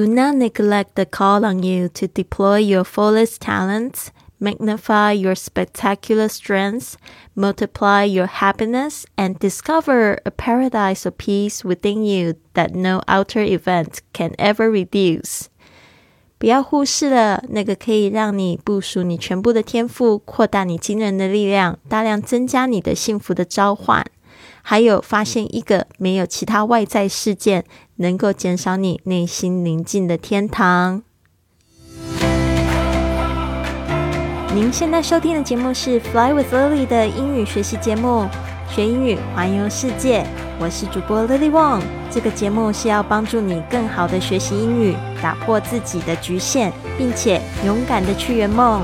[0.00, 6.28] Do not neglect the call on you to deploy your fullest talents, magnify your spectacular
[6.28, 6.96] strengths,
[7.34, 14.00] multiply your happiness, and discover a paradise of peace within you that no outer event
[14.14, 15.48] can ever reduce.
[16.38, 24.06] 不要忽视了那个可以让你部署你全部的天赋，扩大你惊人的力量，大量增加你的幸福的召唤。
[24.62, 27.64] 还有发现一个没有其他外在事件
[27.96, 31.02] 能够减少你内心宁静的天堂。
[34.52, 38.26] 您现在收听的节目是《Fly with Lily》的英语学习节目，
[38.68, 40.26] 学英语环游世界。
[40.58, 41.80] 我是主播 Lily Wong。
[42.10, 48.82] 这个节目是要帮助你更好的学习英语，打破自己的局限，并且勇敢的去圆梦。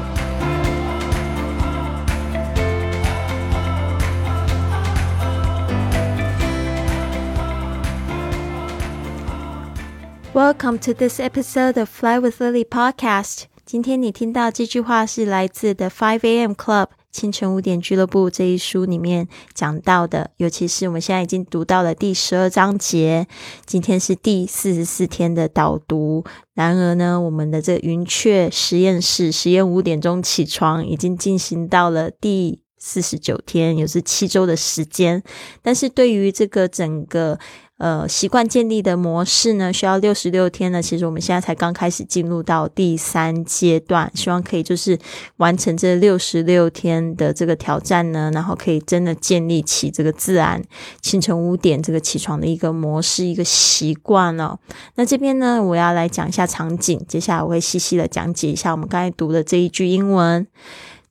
[10.36, 13.44] Welcome to this episode of Fly with Lily podcast。
[13.64, 16.52] 今天你听到这句话是来自的 Five A.M.
[16.52, 23.26] Club 清晨五点俱乐部这一书里面讲到的，尤其是我们现在已经读到了第十二章节，
[23.64, 26.22] 今天是第四十四天的导读。
[26.52, 35.22] 然而呢，我们的这云雀实验室实验五点钟起床，已经进行到了第四十九天，也是七周的时间。
[35.62, 37.38] 但是对于这个整个
[37.78, 40.80] 呃，习惯建立的模式呢，需要六十六天呢。
[40.80, 44.98] 其实我们现在才刚开始进入到第三阶段，希望可以就是
[45.36, 50.62] 完成这六十六天的这个挑战呢，然后可以真的建立起这个自然
[51.02, 54.58] 清晨五点这个起床的一个模式、一个习惯哦。
[54.94, 60.46] 那这边呢，我要来讲一下场景，接下来我会细细的讲解一下我们刚才读的这一句英文。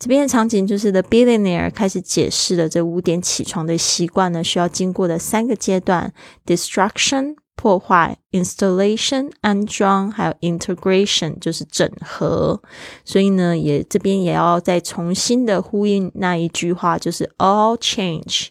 [0.05, 6.13] 这边的场景就是 The billionaire 开始解释了这五点起床的习惯呢，需要经过的三个阶段
[6.45, 12.61] ：destruction 破坏、installation 安装，还有 integration 就是整合。
[13.03, 18.49] 所以呢，也这边也要再重新的呼应那一句话，就是 All change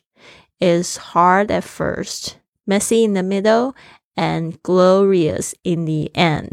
[0.58, 2.30] is hard at first,
[2.66, 3.74] messy in the middle,
[4.16, 6.50] and glorious in the end。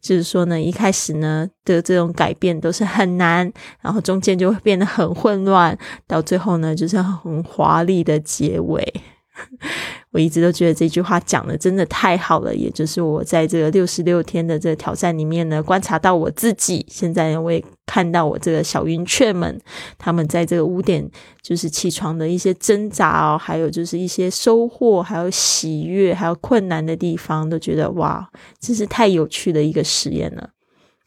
[0.00, 5.76] 就是说呢，一开始呢的这种改变都是很难，然后中间就会变得很混乱，
[6.06, 9.02] 到最后呢就是很华丽的结尾。
[10.12, 16.84] 我一直都觉得这句话讲的真的太好了，也就是我在这个六十六天的这个挑战里面呢，观察到我自己。
[16.88, 19.60] 现在我也看到我这个小云雀们，
[19.98, 21.08] 他们在这个五点
[21.42, 28.28] 就是起床的一些挣扎哦，还有就是一些收获，还有喜悦，还有困难的地方，都觉得哇，
[28.58, 30.50] 真是太有趣的一个实验了。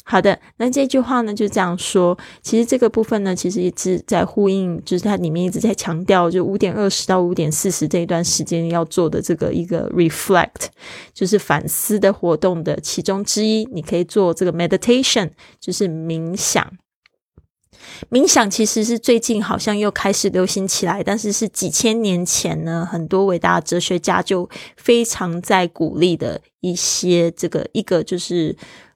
[0.06, 2.18] 好的，那这句话呢就这样说。
[2.42, 10.68] 其实这个部分呢，其实一直在呼应，就是它里面一直在强调，就五点二十到五点四十这一段时间要做的这个一个 reflect，
[11.14, 13.64] 就是反思的活动的其中之一。
[13.72, 16.70] 你可以做这个 meditation，就是冥想。
[18.12, 28.54] 冥想其实是最近好像又开始流行起来，但是是几千年前呢，很多伟大哲学家就非常在鼓励的一些这个一个就是。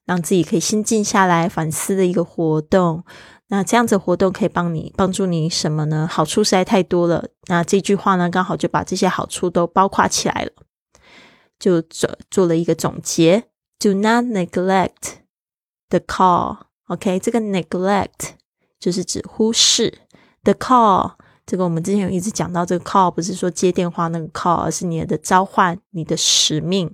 [0.07, 3.03] 让自己可以心静下来反思的一个活动，
[3.49, 6.07] 那这样子活动可以帮你帮助你什么呢？
[6.09, 7.27] 好处实在太多了。
[7.47, 10.51] 那这句话呢，刚好就把这些好处都包括起来了，
[11.59, 13.49] 就做做了一个总结。
[13.79, 15.19] Do not neglect
[15.89, 16.57] the call。
[16.87, 18.31] OK，这个 neglect
[18.79, 19.99] 就是指忽视
[20.43, 21.11] the call。
[21.45, 26.93] 这个我们之前有一直讲到，这个 call 不是说接电话那个 call，而是你的召唤，你的使命。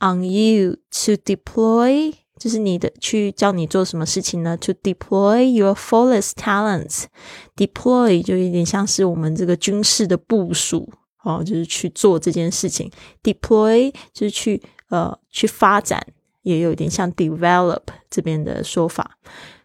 [0.00, 10.88] On you to deploy，就是你的去教你做什么事情呢？To deploy your fullest talents，deploy 就有点像是我们这个军事的部署
[11.24, 12.88] 哦，就是去做这件事情。
[13.24, 16.06] Deploy 就是去呃去发展，
[16.42, 19.18] 也有点像 develop 这边的说法。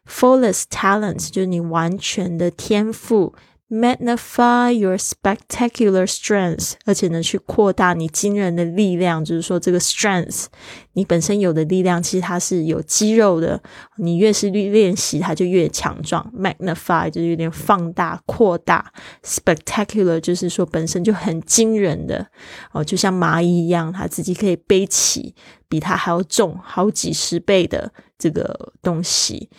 [0.07, 3.35] Fullest talents 就是你完全的天赋。
[3.69, 9.25] Magnify your spectacular strength，而且呢，去扩大你惊人的力量。
[9.25, 10.45] 就是说，这个 strength，
[10.91, 13.59] 你本身有的力量，其实它是有肌肉的。
[13.97, 16.31] 你越是练练习，它就越强壮。
[16.37, 18.93] Magnify 就是有点放大、扩大。
[19.23, 22.27] Spectacular 就是说本身就很惊人的
[22.73, 25.33] 哦，就像蚂蚁一样，它自己可以背起
[25.67, 29.49] 比它还要重好几十倍的这个东西。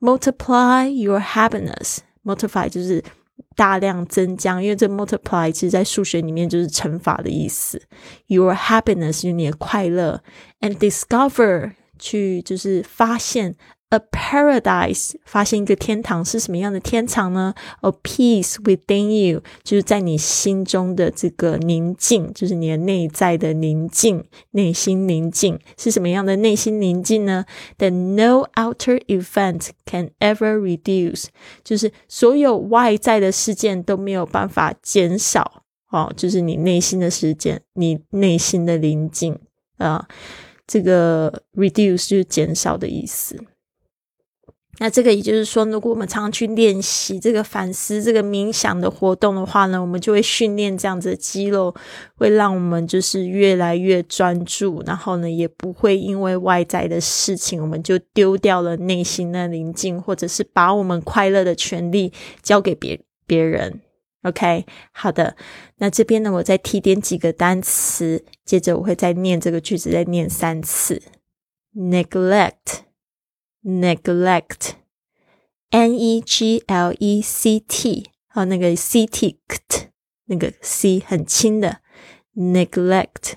[0.00, 3.02] Multiply your happiness，multiply 就是。
[3.54, 7.80] 大量增加，因为这 multiply 其实在数学里面就是乘法的意思。
[8.26, 10.22] Your happiness 就是你的快乐
[10.60, 13.56] ，and discover 去就是发现
[13.94, 27.44] a paradise，发现一个天堂是什么样的天堂呢？A peace within you，就是在你心中的这个宁静，就是你的内在的宁静，内心宁静是什么样的内心宁静呢
[27.78, 31.26] ？That no outer event can ever reduce，
[31.62, 39.38] 就是所有外在的事件都没有办法减少哦，就是你内心的时间，你内心的宁静
[39.78, 40.08] 啊，
[40.66, 43.38] 这个 reduce 就是减少的意思。
[44.78, 51.74] 那这个也就是说，如果我们常常去练习这个反思、这个冥想的活动的话呢，我们就会训练这样子的肌肉，
[52.16, 62.12] 会让我们就是越来越专注，然后呢，也不会因为外在的事情，我们就丢掉了内心的宁静，或者是把我们快乐的权利
[62.42, 63.80] 交给别别人。
[64.22, 65.36] OK，好的，
[65.76, 71.02] 那这边呢，我再提点几个单词，接着我会再念这个句子，再念三次
[71.76, 72.83] ：neglect。
[73.64, 74.72] Neglect,
[75.70, 79.38] n e g l e c t，啊，那个 c t
[80.26, 81.78] 那个 c 很轻的
[82.34, 83.34] neglect，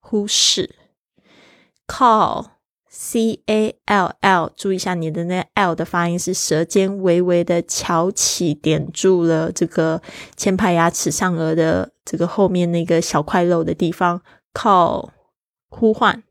[0.00, 0.74] 忽视。
[1.86, 2.46] call
[2.88, 10.02] c a l l，注意一下你的那 l 的发音是舌尖微微的翘起，点住了这个
[10.36, 14.20] 前排牙齿上颚的这个后面那个小块肉的地方。
[14.52, 15.10] call
[15.68, 16.22] 呼唤。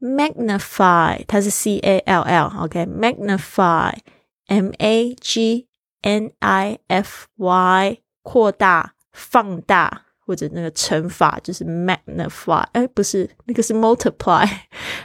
[0.00, 5.68] magnify，它是 C A L L，OK，magnify，M A G
[6.02, 14.46] N I F Y，扩大、放大，或者那个乘法就是 magnify，哎，不是，那个是 multiply。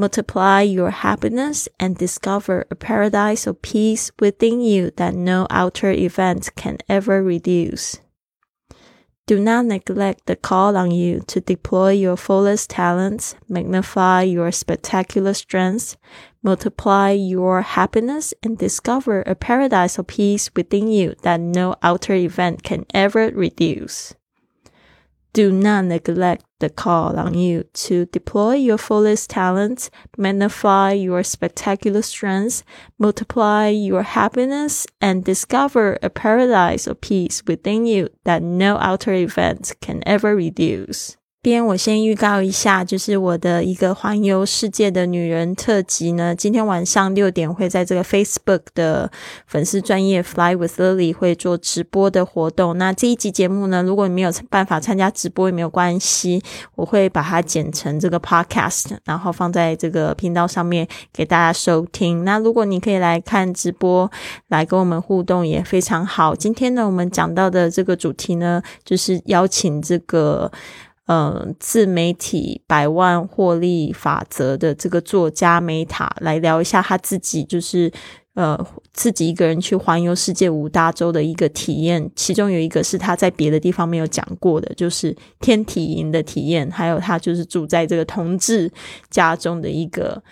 [0.00, 6.48] multiply your happiness and discover a paradise of peace within you that no outer event
[6.56, 8.00] can ever reduce.
[9.26, 15.34] Do not neglect the call on you to deploy your fullest talents, magnify your spectacular
[15.34, 15.98] strengths,
[16.42, 22.62] multiply your happiness, and discover a paradise of peace within you that no outer event
[22.62, 24.14] can ever reduce.
[25.32, 32.02] Do not neglect the call on you to deploy your fullest talents, magnify your spectacular
[32.02, 32.62] strengths,
[32.98, 39.72] multiply your happiness, and discover a paradise of peace within you that no outer event
[39.80, 41.16] can ever reduce.
[41.42, 46.34] 边我先预告一下，就是我的一个环游世界的女人特辑呢。
[46.34, 49.10] 今天晚上六点会在这个 Facebook 的
[49.46, 52.76] 粉丝专业 Fly with Lily 会做直播的活动。
[52.76, 56.42] 那这一集节目呢，如果你没有办法参加直播也没有关系，
[56.74, 62.22] 我会把它剪成这个 Podcast，然后放在这个频道上面给大家收听。
[62.22, 64.10] 那如果你可以来看直播，
[64.48, 66.34] 来跟我们互动也非常好。
[66.34, 70.52] 今天呢，我们讲到的这个主题呢，就是邀请这个。
[71.12, 77.90] 嗯，自媒体百万获利法则的这个作家梅塔来聊一下他自己，就是
[78.34, 78.56] 呃
[78.92, 82.08] 自己一个人去环游世界五大洲的一个体验。
[82.14, 88.70] 其中有一个是他在别的地方没有讲过的，就是天体营的体验，还有他就是住在这个同志
[89.10, 90.22] 家中的一个。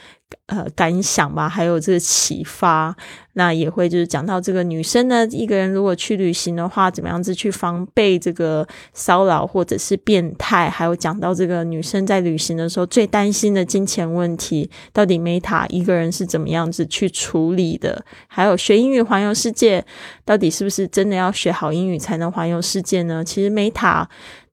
[0.47, 2.95] 呃，感想吧，还有这个启发，
[3.35, 18.03] 那也会就是讲到这个女生呢，一个人如果去旅行的话，怎么样子去防备这个骚扰或者是变态，还有讲到这个女生在旅行的时候最担心的金钱问题，到底梅塔一个人是怎么样子去处理的？
[18.27, 19.85] 还有学英语环游世界，
[20.25, 23.23] 到底是不是真的要学好英语才能环游世界呢？
[23.23, 24.09] 其实梅塔。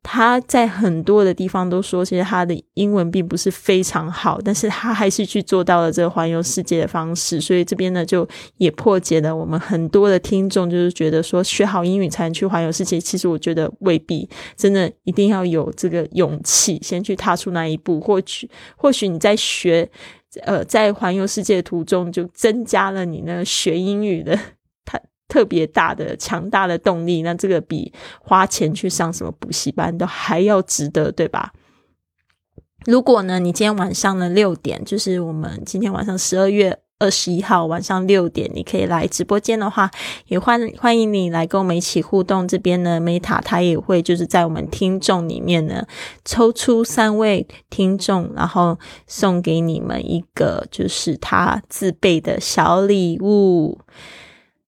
[0.08, 7.42] 他在很多的地方都说，其实他的英文并不是非常好，但是他还是去做到了这个环游世界的方式。
[7.42, 8.26] 所以这边呢，就
[8.58, 13.02] 也破解了我们很多的听众，就是觉得说学好英语才能去环游世界。
[13.02, 18.00] 其实我觉得未必，真的一定要有这个勇气，先去踏出那一步。
[18.00, 18.48] 或许，
[18.78, 19.90] 或许你在学，
[20.44, 24.40] 呃，在环游世界的途中，就增加了你呢学英语的。
[25.28, 27.92] 特别大的、强大的动力，那这个比
[28.22, 31.52] 花钱去上什么补习班都还要值得，对吧？
[32.86, 39.90] 如果呢，你今天晚上的六点，就是我们今天晚上十二月二十一号晚上六点，你可以来直播间的话，
[40.28, 42.48] 也欢欢迎你来跟我们一起互动。
[42.48, 45.88] 这边呢，Meta 他也会就是在我们听众里面呢，
[46.24, 48.78] 抽出三位听众，然后
[49.08, 53.80] 送给你们一个就是他自备的小礼物。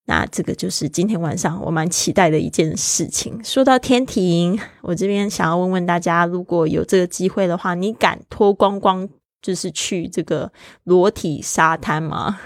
[0.09, 3.37] 那这个就是今天晚上我蛮期待的一件事情。
[3.43, 9.07] 说到天体营，我这边想要问问大家，如果有这个机会的话，你敢脱光光
[9.41, 10.49] 就是去这个
[10.85, 12.39] 裸体沙滩吗？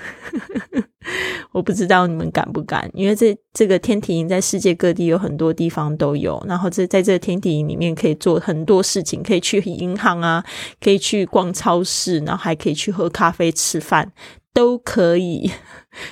[1.54, 10.44] 我不知道你们敢不敢，因为这这个天体营在世界各地有很多地方都有，然后这在这个天体营里面可以做很多事情，可以去银行啊，
[10.80, 14.12] 可以去逛超市，然后还可以去喝咖啡、吃饭。
[14.54, 15.50] 都可以，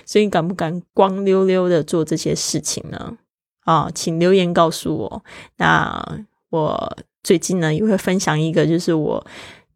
[0.05, 3.17] 所以你敢不敢光溜溜的做这些事情呢？
[3.65, 5.23] 啊，请留言告诉我。
[5.57, 6.03] 那
[6.49, 9.23] 我最近呢也会分享一个，就是我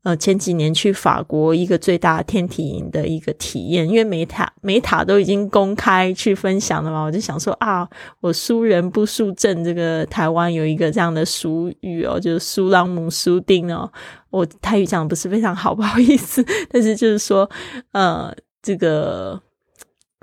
[0.01, 7.87] 呃前几年去法国一个最大的天体营的一个体验，因为美塔美塔都已经公开去分享了嘛，我就想说啊，
[8.19, 9.63] 我输人不输阵。
[9.63, 13.91] 这个台湾有一个这样的俗语哦，就是输朗姆输丁哦。
[14.31, 17.47] 我泰语讲的不是非常好，不好意思，但是就是说
[17.91, 18.33] 呃。
[18.65, 19.41] 这个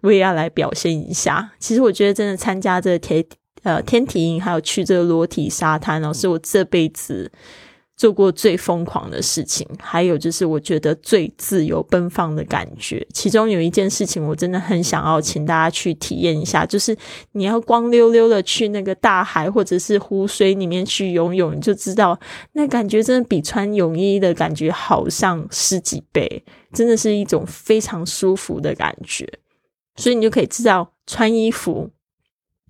[0.02, 1.50] 我也要来表现一下。
[1.58, 3.24] 其实我觉得，真的参加这个天
[3.62, 7.30] 呃天体营，还有去这个裸体沙滩哦，是我这辈子
[7.96, 9.68] 做过最疯狂的事情。
[9.78, 13.06] 还有就是，我觉得最自由奔放的感觉。
[13.12, 16.96] 其中有一件事情，我真的很想要请大家去体验一下，就是
[17.32, 22.18] 你要光溜溜的去那个大海或者是湖水里面去游泳，你就知道
[22.52, 26.42] 那感觉真的比穿泳衣的感觉好上十几倍。
[26.72, 29.28] 真的是一种非常舒服的感觉，
[29.96, 31.90] 所以你就可以知道穿衣服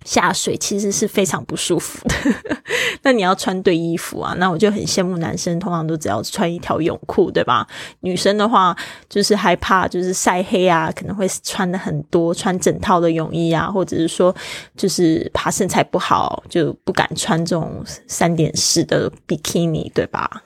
[0.03, 2.15] 下水其实是非常不舒服的。
[3.03, 7.67] 那你要穿对衣服啊，那我就很羡慕男生，通常都只要穿一条泳裤，对吧？
[8.01, 8.75] 女生的话
[9.09, 14.35] 就是害怕就是晒黑啊，可能会穿的很多，穿整套的泳衣啊，或者是说
[14.75, 20.43] 就是怕身材不好，就不敢穿这种三点式的比基尼，对吧？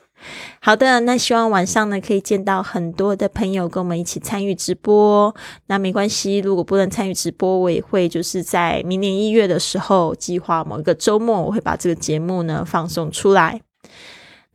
[0.60, 5.34] 好的，那希望晚上呢可以见到很多的朋友跟我们一起参与直播。
[5.66, 13.65] 那没关系，如果不能参与直播，我也会就是在明年一月的时候计划某一个周末，我会把这个节目呢放送出来。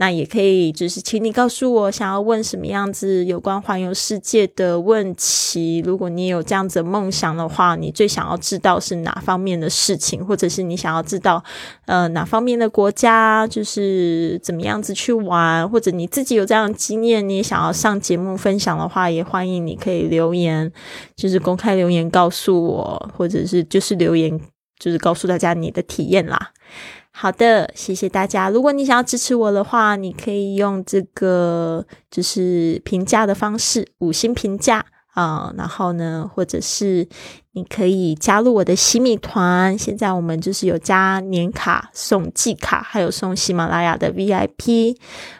[0.01, 5.79] 那也可以，就是请你告诉我想要问什么样子有关环游世界的问题。
[5.86, 11.43] 如果你有这样子的梦想的话，你最想要知道是哪方面的事情，或者是你想要知道
[11.86, 20.72] 呃哪方面的国家，就是怎么样子去玩，或者你自己有这样的经验，你也想要上节目分享的话，也欢迎你可以留言，
[21.15, 24.41] 就是公开留言告诉我，或者是就是留言，
[24.79, 26.50] 就是告诉大家你的体验啦。
[27.13, 28.50] 好的，谢谢大家。
[28.50, 35.53] 如果你想要支持我的话，你可以用这个就是评价的方式，五星评价啊。
[35.58, 37.08] 然后呢，或者是
[37.51, 39.77] 你可以加入我的喜米团。
[39.77, 44.96] 现在我们就是有加年卡送季卡，还有送喜马拉雅的 VIP。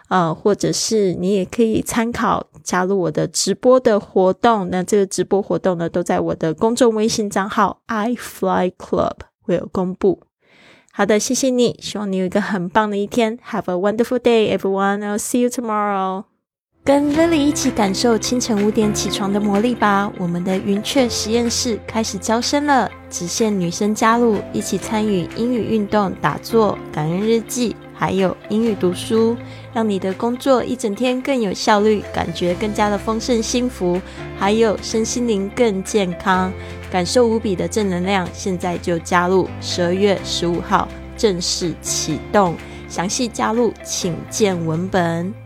[0.10, 4.70] 呃，或者是你也可以参考加入我的直播的活动。
[4.70, 10.22] 那这个直播活动呢，都在我的公众微信账号 i fly club 会有公布。
[10.94, 11.78] 好的，谢谢你。
[11.82, 13.38] 希望你有一个很棒的一天。
[13.50, 15.00] Have a wonderful day, everyone.
[15.00, 16.31] I'll see you tomorrow.
[16.84, 20.12] 跟 Lily 一起感受清晨五点起床的魔力吧。
[20.18, 29.38] 我们的云雀实验室开始招生了，只限女生加入，一起参与英语运动、打坐、感恩日记，还有英语读书，
[29.72, 34.02] 让你的工作一整天更有效率，感觉更加的丰盛幸福，
[34.40, 36.52] 还有身心灵更健康。
[36.92, 39.48] 感受无比的正能量，现在就加入！
[39.62, 42.56] 十二月十五号正式启动，
[42.90, 45.41] 详细加入请见文本。